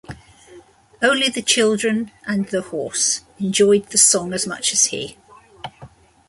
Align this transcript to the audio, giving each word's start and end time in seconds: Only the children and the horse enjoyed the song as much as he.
Only 0.99 1.29
the 1.29 1.43
children 1.43 2.09
and 2.25 2.47
the 2.47 2.63
horse 2.63 3.21
enjoyed 3.37 3.91
the 3.91 3.99
song 3.99 4.33
as 4.33 4.47
much 4.47 4.73
as 4.73 4.85
he. 4.85 5.15